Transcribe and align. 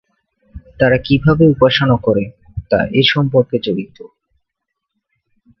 তারা 0.79 0.97
কীভাবে 0.97 1.43
উপাসনা 1.47 1.95
করে 1.97 2.23
তা 2.71 2.79
এ 2.91 3.01
সম্পর্কে 3.03 3.55
জড়িত। 3.59 3.97